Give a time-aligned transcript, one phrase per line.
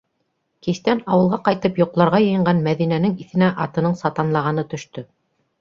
[0.67, 5.07] Кистән ауылға ҡайтып йоҡларға йыйынған Мәҙинәнең иҫенә атының сатанлағаны төштө.